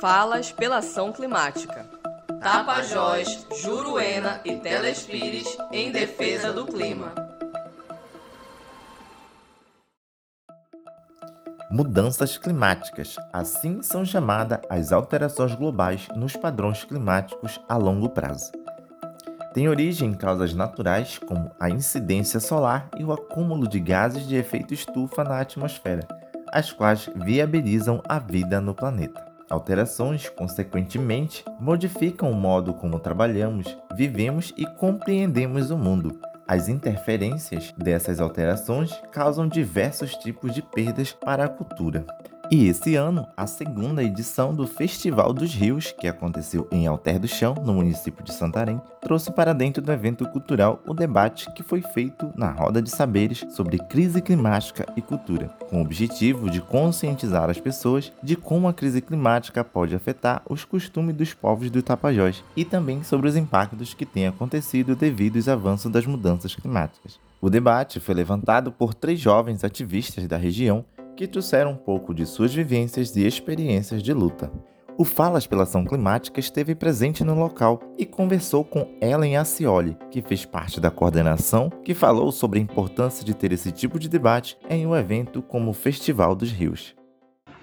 Falas 0.00 0.52
pela 0.52 0.78
Ação 0.78 1.12
Climática. 1.12 1.84
Tapajós, 2.40 3.46
Juruena 3.60 4.40
e 4.44 4.54
Telespires 4.56 5.58
em 5.72 5.90
defesa 5.90 6.52
do 6.52 6.66
clima. 6.66 7.12
Mudanças 11.68 12.38
climáticas, 12.38 13.16
assim 13.32 13.82
são 13.82 14.04
chamadas 14.04 14.60
as 14.70 14.92
alterações 14.92 15.54
globais 15.56 16.06
nos 16.14 16.36
padrões 16.36 16.84
climáticos 16.84 17.60
a 17.68 17.76
longo 17.76 18.08
prazo. 18.08 18.52
Tem 19.52 19.68
origem 19.68 20.10
em 20.10 20.14
causas 20.14 20.54
naturais, 20.54 21.18
como 21.18 21.50
a 21.58 21.68
incidência 21.68 22.38
solar 22.38 22.88
e 22.96 23.02
o 23.02 23.12
acúmulo 23.12 23.66
de 23.66 23.80
gases 23.80 24.28
de 24.28 24.36
efeito 24.36 24.72
estufa 24.72 25.24
na 25.24 25.40
atmosfera, 25.40 26.06
as 26.52 26.70
quais 26.70 27.10
viabilizam 27.16 28.00
a 28.08 28.20
vida 28.20 28.60
no 28.60 28.74
planeta. 28.74 29.27
Alterações, 29.50 30.28
consequentemente, 30.28 31.44
modificam 31.58 32.30
o 32.30 32.34
modo 32.34 32.74
como 32.74 32.98
trabalhamos, 32.98 33.76
vivemos 33.94 34.52
e 34.56 34.66
compreendemos 34.66 35.70
o 35.70 35.78
mundo, 35.78 36.20
as 36.48 36.66
interferências 36.66 37.74
dessas 37.76 38.20
alterações 38.20 38.90
causam 39.12 39.46
diversos 39.46 40.14
tipos 40.14 40.54
de 40.54 40.62
perdas 40.62 41.12
para 41.12 41.44
a 41.44 41.48
cultura. 41.48 42.06
E 42.50 42.66
esse 42.66 42.94
ano, 42.94 43.26
a 43.36 43.46
segunda 43.46 44.02
edição 44.02 44.54
do 44.54 44.66
Festival 44.66 45.34
dos 45.34 45.54
Rios, 45.54 45.92
que 45.92 46.08
aconteceu 46.08 46.66
em 46.72 46.86
Alter 46.86 47.18
do 47.18 47.28
Chão, 47.28 47.54
no 47.62 47.74
município 47.74 48.24
de 48.24 48.32
Santarém, 48.32 48.80
trouxe 49.02 49.30
para 49.30 49.52
dentro 49.52 49.82
do 49.82 49.92
evento 49.92 50.26
cultural 50.30 50.82
o 50.86 50.94
debate 50.94 51.52
que 51.52 51.62
foi 51.62 51.82
feito 51.82 52.32
na 52.34 52.50
roda 52.50 52.80
de 52.80 52.90
saberes 52.90 53.44
sobre 53.50 53.76
crise 53.76 54.22
climática 54.22 54.90
e 54.96 55.02
cultura, 55.02 55.48
com 55.68 55.76
o 55.76 55.82
objetivo 55.82 56.48
de 56.48 56.62
conscientizar 56.62 57.50
as 57.50 57.60
pessoas 57.60 58.10
de 58.22 58.34
como 58.34 58.66
a 58.66 58.72
crise 58.72 59.02
climática 59.02 59.62
pode 59.62 59.94
afetar 59.94 60.40
os 60.48 60.64
costumes 60.64 61.14
dos 61.14 61.34
povos 61.34 61.70
do 61.70 61.82
Tapajós 61.82 62.42
e 62.56 62.64
também 62.64 63.02
sobre 63.02 63.28
os 63.28 63.36
impactos 63.36 63.92
que 63.92 64.06
têm 64.06 64.26
acontecido 64.26 64.96
devido 64.96 65.36
aos 65.36 65.48
avanços 65.48 65.92
das 65.92 66.06
mudanças 66.06 66.54
climáticas. 66.54 67.20
O 67.42 67.50
debate 67.50 68.00
foi 68.00 68.14
levantado 68.14 68.72
por 68.72 68.94
três 68.94 69.20
jovens 69.20 69.62
ativistas 69.62 70.26
da 70.26 70.38
região 70.38 70.84
que 71.18 71.26
trouxeram 71.26 71.72
um 71.72 71.76
pouco 71.76 72.14
de 72.14 72.24
suas 72.24 72.54
vivências 72.54 73.16
e 73.16 73.26
experiências 73.26 74.04
de 74.04 74.12
luta. 74.12 74.52
O 74.96 75.04
Falas 75.04 75.48
pela 75.48 75.64
Ação 75.64 75.84
Climática 75.84 76.38
esteve 76.38 76.76
presente 76.76 77.24
no 77.24 77.34
local 77.34 77.80
e 77.98 78.06
conversou 78.06 78.64
com 78.64 78.96
Ellen 79.00 79.36
Acioli, 79.36 79.98
que 80.12 80.22
fez 80.22 80.44
parte 80.44 80.80
da 80.80 80.92
coordenação, 80.92 81.70
que 81.82 81.92
falou 81.92 82.30
sobre 82.30 82.60
a 82.60 82.62
importância 82.62 83.24
de 83.24 83.34
ter 83.34 83.52
esse 83.52 83.72
tipo 83.72 83.98
de 83.98 84.08
debate 84.08 84.56
em 84.70 84.86
um 84.86 84.94
evento 84.94 85.42
como 85.42 85.72
o 85.72 85.74
Festival 85.74 86.36
dos 86.36 86.52
Rios. 86.52 86.94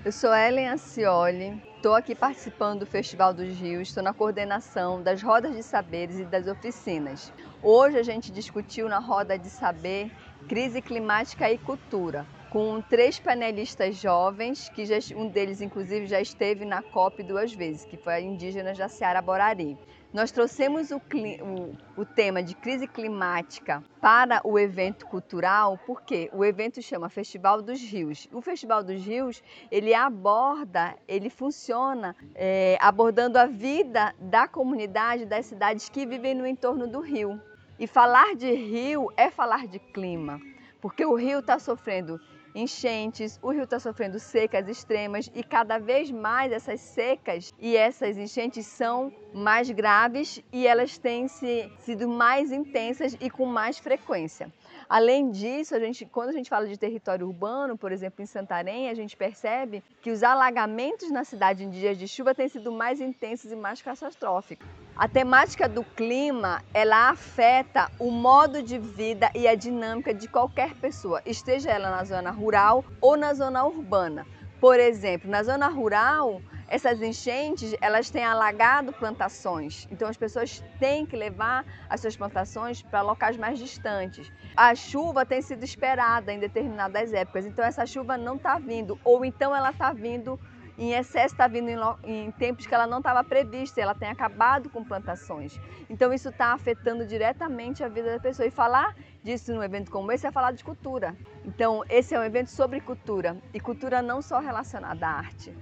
Eu 0.03 0.11
sou 0.11 0.35
Ellen 0.35 0.67
Acioli, 0.67 1.63
estou 1.77 1.95
aqui 1.95 2.13
participando 2.13 2.81
do 2.81 2.85
Festival 2.85 3.33
dos 3.33 3.57
Rios, 3.57 3.87
estou 3.87 4.03
na 4.03 4.13
coordenação 4.13 5.01
das 5.01 5.23
rodas 5.23 5.55
de 5.55 5.63
saberes 5.63 6.19
e 6.19 6.25
das 6.25 6.45
oficinas. 6.45 7.31
Hoje 7.63 7.97
a 7.97 8.03
gente 8.03 8.33
discutiu 8.33 8.89
na 8.89 8.99
roda 8.99 9.39
de 9.39 9.49
saber 9.49 10.11
crise 10.45 10.81
climática 10.81 11.49
e 11.49 11.57
cultura 11.57 12.25
com 12.55 12.79
três 12.79 13.19
panelistas 13.19 13.97
jovens, 13.97 14.69
que 14.69 14.85
já, 14.85 14.95
um 15.13 15.27
deles 15.27 15.59
inclusive 15.59 16.05
já 16.05 16.21
esteve 16.21 16.63
na 16.63 16.81
COP 16.81 17.21
duas 17.21 17.53
vezes, 17.53 17.83
que 17.83 17.97
foi 17.97 18.13
a 18.13 18.21
indígena 18.21 18.73
Jaciara 18.73 19.21
Borari. 19.21 19.77
Nós 20.13 20.31
trouxemos 20.31 20.89
o, 20.89 20.95
o, 20.95 22.01
o, 22.01 22.05
tema 22.05 22.41
de 22.41 22.55
crise 22.55 22.87
climática 22.87 23.83
para 23.99 24.39
o 24.45 24.57
evento 24.57 25.05
cultural, 25.05 25.77
porque 25.85 26.29
o 26.31 26.45
evento 26.45 26.81
chama 26.81 27.09
Festival 27.09 27.61
dos 27.61 27.81
Rios. 27.81 28.29
O 28.31 28.39
Festival 28.41 28.81
dos 28.81 29.05
Rios 29.05 29.43
ele 29.69 29.93
aborda, 29.93 30.95
ele 31.09 31.29
funciona 31.29 32.15
é, 32.33 32.77
abordando 32.79 33.37
a 33.37 33.47
vida 33.47 34.15
da 34.17 34.47
comunidade 34.47 35.25
das 35.25 35.45
cidades 35.47 35.89
que 35.89 36.05
vivem 36.05 36.33
no 36.33 36.47
entorno 36.47 36.87
do 36.87 37.01
rio. 37.01 37.37
E 37.77 37.85
falar 37.85 38.33
de 38.33 38.49
rio 38.49 39.11
é 39.17 39.29
falar 39.29 39.67
de 39.67 39.77
clima, 39.77 40.39
porque 40.79 41.05
o 41.05 41.15
rio 41.15 41.39
está 41.39 41.59
sofrendo 41.59 42.17
enchentes, 42.55 43.37
o 43.43 43.51
rio 43.51 43.65
está 43.65 43.79
sofrendo 43.79 44.17
secas 44.17 44.67
extremas 44.67 45.29
e 45.35 45.43
cada 45.43 45.77
vez 45.77 46.09
mais 46.09 46.51
essas 46.51 46.79
secas 46.79 47.53
e 47.59 47.75
essas 47.75 48.17
enchentes 48.17 48.65
são 48.65 49.13
mais 49.33 49.69
graves 49.69 50.41
e 50.53 50.65
elas 50.65 50.97
têm 50.97 51.27
se, 51.27 51.69
sido 51.79 52.07
mais 52.07 52.51
intensas 52.51 53.17
e 53.19 53.29
com 53.29 53.45
mais 53.45 53.77
frequência. 53.77 54.51
Além 54.87 55.31
disso, 55.31 55.75
a 55.75 55.79
gente, 55.79 56.05
quando 56.05 56.29
a 56.29 56.33
gente 56.33 56.49
fala 56.49 56.67
de 56.67 56.77
território 56.77 57.27
urbano, 57.27 57.77
por 57.77 57.91
exemplo, 57.91 58.23
em 58.23 58.25
Santarém, 58.25 58.89
a 58.89 58.93
gente 58.93 59.17
percebe 59.17 59.83
que 60.01 60.11
os 60.11 60.23
alagamentos 60.23 61.11
na 61.11 61.23
cidade 61.23 61.63
em 61.63 61.69
dias 61.69 61.97
de 61.97 62.07
chuva 62.07 62.33
têm 62.33 62.47
sido 62.47 62.71
mais 62.71 63.01
intensos 63.01 63.51
e 63.51 63.55
mais 63.55 63.81
catastróficos. 63.81 64.84
A 64.97 65.09
temática 65.09 65.67
do 65.67 65.83
clima, 65.83 66.63
ela 66.73 67.09
afeta 67.09 67.91
o 67.99 68.09
modo 68.09 68.63
de 68.63 68.79
vida 68.79 69.29
e 69.35 69.45
a 69.45 69.53
dinâmica 69.53 70.13
de 70.13 70.25
qualquer 70.25 70.73
pessoa, 70.75 71.21
esteja 71.25 71.69
ela 71.69 71.89
na 71.89 72.05
zona 72.05 72.31
rural 72.31 72.81
ou 73.01 73.17
na 73.17 73.33
zona 73.33 73.65
urbana. 73.65 74.25
Por 74.57 74.79
exemplo, 74.79 75.29
na 75.29 75.43
zona 75.43 75.67
rural, 75.67 76.41
essas 76.69 77.01
enchentes, 77.01 77.75
elas 77.81 78.09
têm 78.09 78.23
alagado 78.23 78.93
plantações. 78.93 79.85
Então 79.91 80.07
as 80.07 80.15
pessoas 80.15 80.63
têm 80.79 81.05
que 81.05 81.17
levar 81.17 81.65
as 81.89 81.99
suas 81.99 82.15
plantações 82.15 82.81
para 82.81 83.01
locais 83.01 83.35
mais 83.35 83.59
distantes. 83.59 84.31
A 84.55 84.73
chuva 84.75 85.25
tem 85.25 85.41
sido 85.41 85.65
esperada 85.65 86.31
em 86.31 86.39
determinadas 86.39 87.11
épocas, 87.11 87.45
então 87.45 87.65
essa 87.65 87.85
chuva 87.85 88.17
não 88.17 88.37
está 88.37 88.57
vindo, 88.57 88.97
ou 89.03 89.25
então 89.25 89.53
ela 89.53 89.71
está 89.71 89.91
vindo 89.91 90.39
em 90.77 90.93
excesso, 90.93 91.33
está 91.33 91.47
vindo 91.47 91.69
em, 91.69 91.77
em, 92.03 92.31
tempos 92.31 92.65
que 92.65 92.73
ela 92.73 92.87
não 92.87 92.97
estava 92.99 93.23
prevista, 93.23 93.79
ela 93.79 93.95
tem 93.95 94.09
acabado 94.09 94.69
com 94.69 94.83
plantações. 94.83 95.59
Então 95.89 96.13
isso 96.13 96.29
está 96.29 96.53
afetando 96.53 97.05
diretamente 97.05 97.83
a 97.83 97.87
vida 97.87 98.11
da 98.11 98.19
pessoa. 98.19 98.47
E 98.47 98.51
falar 98.51 98.95
disso 99.23 99.53
num 99.53 99.63
evento 99.63 99.89
como 99.91 100.11
esse 100.11 100.27
é 100.27 100.31
falar 100.31 100.51
de 100.51 100.63
cultura. 100.63 101.15
Então 101.45 101.83
esse 101.89 102.13
é 102.13 102.19
um 102.19 102.23
evento 102.23 102.49
sobre 102.49 102.79
cultura, 102.81 103.37
e 103.53 103.59
cultura 103.59 104.01
não 104.01 104.21
só 104.21 104.39
relacionada 104.39 105.07
à 105.07 105.11
arte 105.11 105.53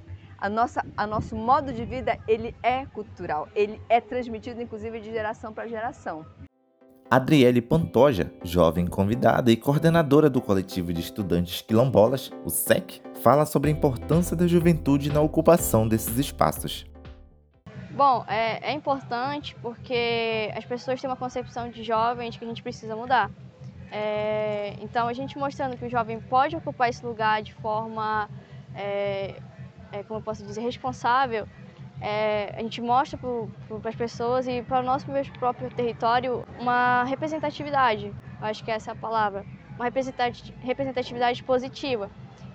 a 0.43 0.49
nossa, 0.49 0.85
a 0.97 1.07
nosso 1.07 1.37
modo 1.37 1.71
de 1.71 1.85
vida 1.85 2.19
ele 2.27 2.53
é 2.61 2.85
cultural, 2.87 3.47
ele 3.55 3.81
é 3.87 4.01
transmitido 4.01 4.61
inclusive 4.61 4.99
de 4.99 5.09
geração 5.09 5.53
para 5.53 5.69
geração. 5.69 6.25
Adriele 7.13 7.61
Pantoja, 7.61 8.33
jovem 8.43 8.87
convidada 8.87 9.51
e 9.51 9.55
coordenadora 9.55 10.31
do 10.31 10.41
coletivo 10.41 10.91
de 10.91 10.99
estudantes 10.99 11.61
quilombolas, 11.61 12.31
o 12.43 12.49
SEC, 12.49 13.03
fala 13.21 13.45
sobre 13.45 13.69
a 13.69 13.71
importância 13.71 14.35
da 14.35 14.47
juventude 14.47 15.13
na 15.13 15.21
ocupação 15.21 15.87
desses 15.87 16.17
espaços. 16.17 16.87
Bom, 17.91 18.25
é, 18.27 18.71
é 18.71 18.73
importante 18.73 19.55
porque 19.61 20.51
as 20.55 20.65
pessoas 20.65 20.99
têm 20.99 21.07
uma 21.07 21.15
concepção 21.15 21.69
de 21.69 21.83
jovens 21.83 22.35
que 22.35 22.43
a 22.43 22.47
gente 22.47 22.63
precisa 22.63 22.95
mudar. 22.95 23.29
É, 23.91 24.75
então, 24.81 25.07
a 25.07 25.13
gente 25.13 25.37
mostrando 25.37 25.77
que 25.77 25.85
o 25.85 25.89
jovem 25.91 26.19
pode 26.19 26.55
ocupar 26.55 26.89
esse 26.89 27.05
lugar 27.05 27.43
de 27.43 27.53
forma 27.53 28.27
é, 28.73 29.35
é, 29.91 30.01
como 30.01 30.19
eu 30.19 30.23
posso 30.23 30.43
dizer, 30.43 30.61
responsável, 30.61 31.47
é, 32.03 32.53
a 32.57 32.61
gente 32.61 32.81
mostra 32.81 33.17
para 33.17 33.89
as 33.89 33.95
pessoas 33.95 34.45
e 34.45 34.61
para 34.61 34.81
o 34.81 34.83
nosso 34.83 35.05
próprio 35.39 35.69
território 35.69 36.43
uma 36.59 37.05
representatividade, 37.05 38.13
acho 38.41 38.61
que 38.61 38.69
essa 38.69 38.91
é 38.91 38.93
a 38.93 38.95
palavra, 38.95 39.45
uma 39.77 39.85
representatividade 39.85 41.41
positiva. 41.43 42.09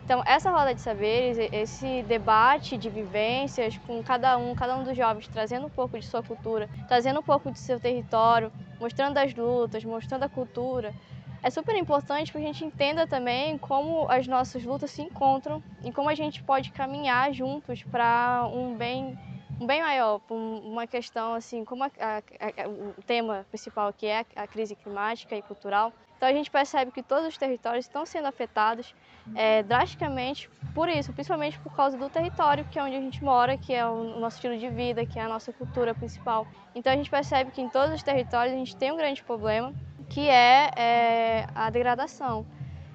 Então, 0.05 0.23
essa 0.27 0.51
roda 0.51 0.75
de 0.75 0.81
saberes, 0.81 1.39
esse 1.53 2.03
debate 2.03 2.77
de 2.77 2.91
vivências 2.91 3.77
com 3.87 4.03
cada 4.03 4.37
um, 4.37 4.55
cada 4.55 4.77
um 4.77 4.85
dos 4.85 4.97
jovens, 4.97 5.29
trazendo 5.29 5.67
um 5.67 5.71
pouco 5.71 5.99
de 5.99 6.07
sua 6.07 6.23
cultura, 6.23 6.69
trazendo 6.87 7.21
um 7.21 7.23
pouco 7.23 7.51
de 7.51 7.59
seu 7.59 7.81
território, 7.81 8.53
mostrando 8.79 9.19
as 9.19 9.35
lutas, 9.35 9.85
mostrando 9.85 10.25
a 10.25 10.29
cultura, 10.29 10.95
é 11.43 11.51
super 11.51 11.77
importante 11.77 12.33
que 12.33 12.39
a 12.39 12.41
gente 12.41 12.65
entenda 12.65 13.07
também 13.07 13.57
como 13.59 14.11
as 14.11 14.27
nossas 14.27 14.65
lutas 14.65 14.91
se 14.91 15.03
encontram 15.03 15.63
e 15.85 15.93
como 15.93 16.09
a 16.09 16.15
gente 16.15 16.43
pode 16.43 16.73
caminhar 16.73 17.33
juntos 17.33 17.83
para 17.83 18.49
um 18.53 18.77
bem 18.77 19.17
um 19.61 19.67
bem 19.67 19.83
maior, 19.83 20.21
uma 20.31 20.87
questão 20.87 21.35
assim, 21.35 21.65
como 21.65 21.83
a, 21.83 21.91
a, 21.99 22.19
a, 22.19 22.69
o 22.69 23.03
tema 23.05 23.45
principal 23.49 23.93
que 23.93 24.07
é 24.07 24.25
a 24.37 24.47
crise 24.47 24.77
climática 24.77 25.35
e 25.35 25.43
cultural. 25.43 25.93
Então 26.17 26.29
a 26.29 26.33
gente 26.33 26.51
percebe 26.51 26.91
que 26.91 27.03
todos 27.03 27.27
os 27.27 27.37
territórios 27.37 27.85
estão 27.85 28.07
sendo 28.07 28.27
afetados 28.27 28.95
é, 29.35 29.63
drasticamente 29.63 30.49
por 30.75 30.89
isso, 30.89 31.13
principalmente 31.13 31.59
por 31.61 31.75
causa 31.75 31.97
do 31.97 32.09
território, 32.09 32.65
que 32.67 32.79
é 32.79 32.83
onde 32.83 32.97
a 32.97 33.01
gente 33.01 33.23
mora, 33.23 33.57
que 33.57 33.73
é 33.73 33.87
o 33.87 34.19
nosso 34.21 34.37
estilo 34.37 34.57
de 34.57 34.69
vida, 34.69 35.05
que 35.05 35.19
é 35.19 35.23
a 35.23 35.29
nossa 35.29 35.53
cultura 35.53 35.95
principal. 35.95 36.47
Então 36.75 36.93
a 36.93 36.97
gente 36.97 37.11
percebe 37.11 37.51
que 37.51 37.61
em 37.61 37.69
todos 37.69 37.95
os 37.95 38.03
territórios 38.03 38.55
a 38.55 38.59
gente 38.59 38.77
tem 38.77 38.93
um 38.93 38.97
grande 38.97 39.23
problema 39.23 39.73
que 40.09 40.29
é, 40.29 40.71
é 40.77 41.47
a 41.55 41.71
degradação. 41.71 42.47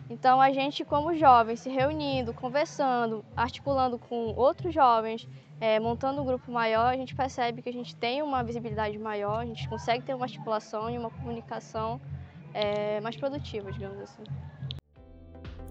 Então, 0.10 0.42
a 0.42 0.52
gente, 0.52 0.84
como 0.84 1.16
jovens, 1.16 1.62
se 1.62 1.70
reunindo, 1.70 2.34
conversando, 2.34 3.24
articulando 3.36 3.98
com 3.98 4.34
outros 4.36 4.74
jovens, 4.74 5.28
é, 5.60 5.80
montando 5.80 6.22
um 6.22 6.26
grupo 6.26 6.52
maior, 6.52 6.94
a 6.94 6.98
gente 6.98 7.16
percebe 7.16 7.62
que 7.62 7.70
a 7.70 7.74
gente 7.74 7.96
tem 7.96 8.22
uma 8.22 8.44
visibilidade 8.44 8.98
maior, 8.98 9.40
a 9.40 9.46
gente 9.46 9.68
consegue 9.70 10.04
ter 10.04 10.14
uma 10.14 10.26
articulação 10.26 10.90
e 10.90 10.98
uma 10.98 11.10
comunicação 11.10 12.02
é, 12.54 13.00
mais 13.02 13.16
produtiva, 13.16 13.72
digamos 13.72 14.00
assim. 14.00 14.24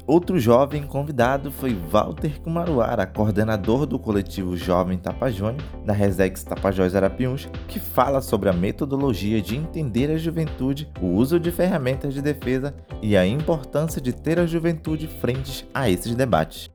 Outro 0.04 0.36
jovem 0.36 0.82
convidado 0.82 1.52
foi 1.52 1.74
Walter 1.74 2.40
Kumaruara, 2.40 3.06
coordenador 3.06 3.86
do 3.86 4.00
coletivo 4.00 4.56
Jovem 4.56 4.98
Tapajônico, 4.98 5.62
da 5.86 5.92
Resex 5.92 6.42
Tapajós 6.42 6.96
Arapiuns, 6.96 7.48
que 7.68 7.78
fala 7.78 8.20
sobre 8.20 8.48
a 8.48 8.52
metodologia 8.52 9.40
de 9.40 9.54
entender 9.54 10.10
a 10.10 10.18
juventude, 10.18 10.90
o 11.00 11.06
uso 11.06 11.38
de 11.38 11.52
ferramentas 11.52 12.12
de 12.14 12.20
defesa 12.20 12.74
e 13.00 13.16
a 13.16 13.24
importância 13.24 14.00
de 14.00 14.12
ter 14.12 14.40
a 14.40 14.46
juventude 14.46 15.06
frente 15.06 15.68
a 15.72 15.88
esses 15.88 16.16
debates. 16.16 16.68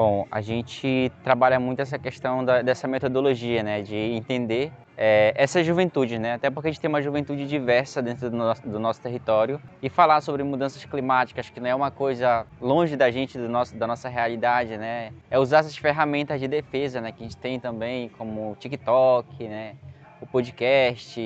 Bom, 0.00 0.26
a 0.30 0.40
gente 0.40 1.12
trabalha 1.22 1.60
muito 1.60 1.80
essa 1.80 1.98
questão 1.98 2.42
da, 2.42 2.62
dessa 2.62 2.88
metodologia, 2.88 3.62
né, 3.62 3.82
de 3.82 3.94
entender 3.94 4.72
é, 4.96 5.34
essa 5.36 5.62
juventude, 5.62 6.18
né? 6.18 6.32
Até 6.32 6.48
porque 6.48 6.68
a 6.68 6.72
gente 6.72 6.80
tem 6.80 6.88
uma 6.88 7.02
juventude 7.02 7.46
diversa 7.46 8.00
dentro 8.00 8.30
do 8.30 8.36
nosso, 8.38 8.66
do 8.66 8.80
nosso, 8.80 8.98
território 8.98 9.60
e 9.82 9.90
falar 9.90 10.22
sobre 10.22 10.42
mudanças 10.42 10.82
climáticas, 10.86 11.50
que 11.50 11.60
não 11.60 11.68
é 11.68 11.74
uma 11.74 11.90
coisa 11.90 12.46
longe 12.62 12.96
da 12.96 13.10
gente, 13.10 13.36
do 13.36 13.46
nosso, 13.46 13.76
da 13.76 13.86
nossa 13.86 14.08
realidade, 14.08 14.78
né? 14.78 15.12
É 15.30 15.38
usar 15.38 15.58
essas 15.58 15.76
ferramentas 15.76 16.40
de 16.40 16.48
defesa, 16.48 17.02
né? 17.02 17.12
Que 17.12 17.22
a 17.22 17.26
gente 17.26 17.36
tem 17.36 17.60
também, 17.60 18.08
como 18.16 18.52
o 18.52 18.56
TikTok, 18.56 19.48
né? 19.48 19.74
O 20.20 20.26
podcast 20.26 21.20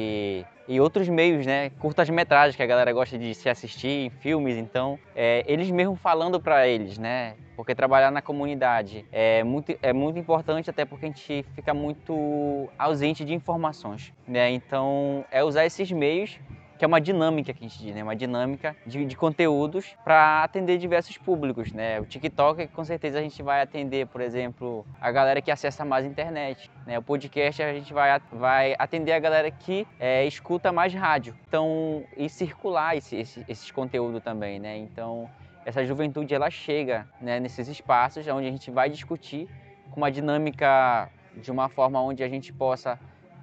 e 0.67 0.81
outros 0.81 1.09
meios, 1.09 1.45
né? 1.45 1.71
Curtas-metragens 1.79 2.57
que 2.57 2.63
a 2.63 2.67
galera 2.67 2.93
gosta 2.93 3.19
de 3.19 3.35
se 3.35 3.49
assistir, 3.49 4.11
filmes, 4.21 4.57
então 4.57 4.99
é, 5.15 5.45
eles 5.47 5.71
mesmo 5.71 5.95
falando 5.97 6.41
para 6.41 6.67
eles, 6.67 6.99
né? 6.99 7.35
Porque 7.57 7.75
trabalhar 7.75 8.11
na 8.11 8.23
comunidade 8.23 9.05
é 9.13 9.45
muito, 9.45 9.77
é 9.83 9.93
muito 9.93 10.19
importante, 10.19 10.71
até 10.71 10.85
porque 10.85 11.07
a 11.07 11.09
gente 11.09 11.45
fica 11.55 11.73
muito 11.73 12.69
ausente 12.79 13.25
de 13.25 13.35
informações, 13.35 14.13
né? 14.27 14.51
Então 14.51 15.25
é 15.31 15.45
usar 15.45 15.65
esses 15.67 15.91
meios 15.93 16.39
que 16.79 16.85
é 16.85 16.89
uma 16.89 17.01
dinâmica 17.01 17.53
que 17.53 17.65
a 17.65 17.69
gente 17.69 17.79
diz, 17.79 17.95
né? 17.95 18.03
Uma 18.03 18.17
dinâmica 18.17 18.77
de, 18.87 19.05
de 19.05 19.17
conteúdos 19.17 19.97
para 20.03 20.43
atender 20.43 20.79
diversos 20.79 21.17
públicos, 21.17 21.73
né? 21.73 22.01
O 22.01 22.05
TikTok, 22.05 22.67
com 22.69 22.85
certeza, 22.85 23.19
a 23.19 23.23
gente 23.23 23.43
vai 23.43 23.63
atender, 23.63 24.07
por 24.07 24.21
exemplo, 24.21 24.85
a 25.01 25.11
galera 25.11 25.41
que 25.41 25.51
acessa 25.51 25.85
mais 25.85 26.05
a 26.05 26.09
internet, 26.09 26.71
né? 26.87 26.99
O 26.99 27.03
podcast, 27.03 27.63
a 27.63 27.73
gente 27.73 27.93
vai, 27.93 28.21
vai 28.33 28.75
atender 28.79 29.13
a 29.13 29.19
galera 29.19 29.51
que 29.51 29.87
é, 30.01 30.25
escuta 30.27 30.73
mais 30.73 30.93
rádio. 30.93 31.37
Então, 31.47 32.05
e 32.17 32.29
circular 32.29 32.97
esse, 32.97 33.17
esse, 33.17 33.45
esses 33.49 33.71
conteúdos 33.71 34.23
também, 34.23 34.59
né? 34.59 34.77
Então, 34.77 35.29
essa 35.65 35.85
juventude, 35.85 36.35
ela 36.35 36.51
chega 36.51 37.07
né, 37.21 37.41
nesses 37.41 37.69
espaços 37.69 38.27
onde 38.29 38.47
a 38.47 38.51
gente 38.51 38.71
vai 38.71 38.91
discutir 38.91 39.49
com 39.91 40.01
uma 40.01 40.11
dinâmica 40.11 41.09
de 41.37 41.51
uma 41.51 41.69
forma 41.69 42.01
onde 42.03 42.23
a 42.23 42.29
gente 42.29 42.53
possa 42.53 42.99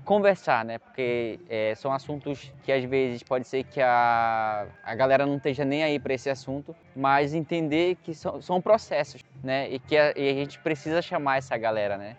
conversar, 0.06 0.66
né? 0.66 0.78
Porque 0.78 1.40
é, 1.50 1.74
são 1.76 1.92
assuntos 1.92 2.52
que 2.64 2.72
às 2.72 2.84
vezes 2.84 3.24
pode 3.24 3.48
ser 3.48 3.64
que 3.64 3.82
a, 3.82 4.66
a 4.84 4.96
galera 4.96 5.26
não 5.26 5.38
esteja 5.38 5.64
nem 5.64 5.84
aí 5.84 6.00
para 6.00 6.14
esse 6.14 6.30
assunto, 6.30 6.76
mas 6.96 7.34
entender 7.34 7.96
que 8.04 8.14
são, 8.14 8.42
são 8.42 8.62
processos, 8.62 9.22
né? 9.44 9.70
E 9.70 9.80
que 9.80 9.98
a, 9.98 10.14
e 10.16 10.30
a, 10.30 10.34
gente 10.34 10.60
precisa 10.60 11.02
chamar 11.02 11.38
essa 11.38 11.58
galera, 11.58 11.98
né? 11.98 12.16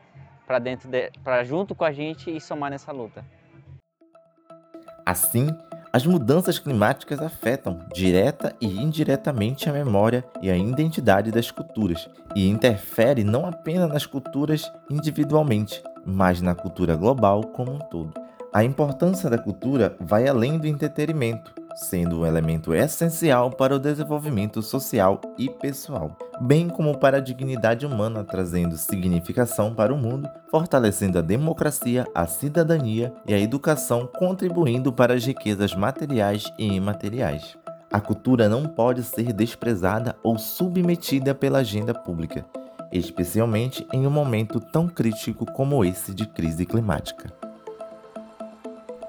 Para 0.47 0.59
dentro, 0.59 0.89
para 1.23 1.45
junto 1.45 1.75
com 1.75 1.85
a 1.85 1.93
gente 1.93 2.35
e 2.35 2.41
somar 2.41 2.71
nessa 2.71 2.93
luta. 2.93 3.25
Assim, 5.05 5.49
as 5.93 6.07
mudanças 6.07 6.59
climáticas 6.59 7.21
afetam 7.21 7.87
direta 7.93 8.57
e 8.61 8.67
indiretamente 8.67 9.69
a 9.69 9.73
memória 9.73 10.25
e 10.41 10.51
a 10.51 10.57
identidade 10.57 11.31
das 11.31 11.51
culturas 11.51 12.09
e 12.35 12.49
interfere 12.49 13.23
não 13.25 13.45
apenas 13.45 13.91
nas 13.91 14.07
culturas 14.07 14.71
individualmente, 14.91 15.83
mas 16.05 16.41
na 16.41 16.55
cultura 16.55 16.97
global 16.97 17.43
como 17.45 17.73
um 17.73 17.79
todo. 17.79 18.13
A 18.53 18.63
importância 18.63 19.31
da 19.31 19.39
cultura 19.39 19.97
vai 19.99 20.29
além 20.29 20.59
do 20.59 20.67
entretenimento, 20.67 21.55
sendo 21.75 22.21
um 22.21 22.27
elemento 22.27 22.75
essencial 22.75 23.51
para 23.51 23.75
o 23.75 23.79
desenvolvimento 23.79 24.61
social 24.61 25.19
e 25.39 25.49
pessoal, 25.49 26.15
bem 26.39 26.69
como 26.69 26.99
para 26.99 27.17
a 27.17 27.21
dignidade 27.21 27.87
humana, 27.87 28.23
trazendo 28.23 28.77
significação 28.77 29.75
para 29.75 29.95
o 29.95 29.97
mundo, 29.97 30.29
fortalecendo 30.51 31.19
a 31.19 31.23
democracia, 31.23 32.07
a 32.15 32.27
cidadania 32.27 33.11
e 33.27 33.33
a 33.33 33.39
educação, 33.39 34.07
contribuindo 34.07 34.93
para 34.93 35.15
as 35.15 35.25
riquezas 35.25 35.75
materiais 35.75 36.53
e 36.59 36.75
imateriais. 36.75 37.57
A 37.91 38.01
cultura 38.01 38.51
não 38.51 38.65
pode 38.65 39.03
ser 39.03 39.33
desprezada 39.33 40.15
ou 40.23 40.39
submetida 40.39 41.35
pela 41.35 41.61
agenda 41.61 41.95
pública 41.95 42.45
especialmente 42.93 43.87
em 43.93 44.07
um 44.07 44.11
momento 44.11 44.61
tão 44.61 44.87
crítico 44.87 45.47
como 45.53 45.85
esse 45.85 46.15
de 46.15 46.27
crise 46.27 46.67
climática. 46.67 47.33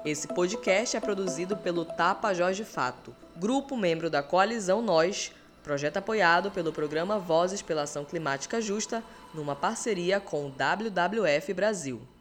Esse 0.04 0.28
podcast 0.28 0.96
é 0.96 1.00
produzido 1.00 1.56
pelo 1.56 1.84
Tapa 1.84 2.34
Jorge 2.34 2.64
Fato, 2.64 3.14
grupo 3.36 3.76
membro 3.76 4.10
da 4.10 4.22
coalizão 4.22 4.82
Nós, 4.82 5.32
projeto 5.62 5.96
apoiado 5.96 6.50
pelo 6.50 6.72
programa 6.72 7.18
Vozes 7.18 7.62
pela 7.62 7.82
Ação 7.82 8.04
Climática 8.04 8.60
Justa, 8.60 9.02
numa 9.32 9.56
parceria 9.56 10.20
com 10.20 10.46
o 10.46 10.50
WWF 10.50 11.54
Brasil. 11.54 12.13